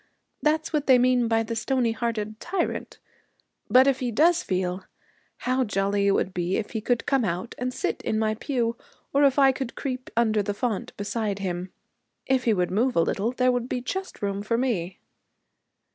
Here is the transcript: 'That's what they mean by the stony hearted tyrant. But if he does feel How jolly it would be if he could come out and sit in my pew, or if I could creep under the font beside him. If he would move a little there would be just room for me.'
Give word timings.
'That's 0.41 0.73
what 0.73 0.87
they 0.87 0.97
mean 0.97 1.27
by 1.27 1.43
the 1.43 1.55
stony 1.55 1.91
hearted 1.91 2.39
tyrant. 2.39 2.97
But 3.69 3.85
if 3.85 3.99
he 3.99 4.09
does 4.09 4.41
feel 4.41 4.83
How 5.37 5.63
jolly 5.63 6.07
it 6.07 6.13
would 6.15 6.33
be 6.33 6.57
if 6.57 6.71
he 6.71 6.81
could 6.81 7.05
come 7.05 7.23
out 7.23 7.53
and 7.59 7.71
sit 7.71 8.01
in 8.01 8.17
my 8.17 8.33
pew, 8.33 8.75
or 9.13 9.23
if 9.25 9.37
I 9.37 9.51
could 9.51 9.75
creep 9.75 10.09
under 10.17 10.41
the 10.41 10.55
font 10.55 10.97
beside 10.97 11.37
him. 11.37 11.71
If 12.25 12.45
he 12.45 12.53
would 12.55 12.71
move 12.71 12.95
a 12.95 13.01
little 13.01 13.31
there 13.31 13.51
would 13.51 13.69
be 13.69 13.79
just 13.79 14.23
room 14.23 14.41
for 14.41 14.57
me.' 14.57 14.97